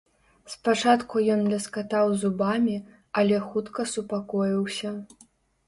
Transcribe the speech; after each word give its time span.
Спачатку 0.53 1.21
ён 1.33 1.43
ляскатаў 1.51 2.15
зубамі, 2.23 2.77
але 3.21 3.37
хутка 3.53 3.89
супакоіўся. 3.95 4.97